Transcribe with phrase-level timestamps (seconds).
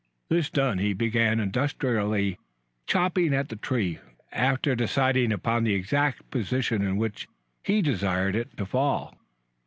[0.29, 2.39] This done, he began industriously
[2.87, 3.99] chopping at the tree
[4.31, 7.27] after deciding upon the exact position in which
[7.61, 9.13] he desired it to fall.